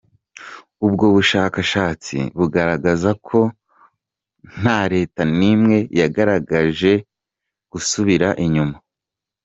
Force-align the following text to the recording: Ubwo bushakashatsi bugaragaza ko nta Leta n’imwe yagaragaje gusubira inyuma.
Ubwo 0.85 1.05
bushakashatsi 1.15 2.17
bugaragaza 2.37 3.09
ko 3.27 3.39
nta 4.59 4.79
Leta 4.93 5.21
n’imwe 5.37 5.77
yagaragaje 5.99 6.91
gusubira 7.71 8.29
inyuma. 8.45 8.77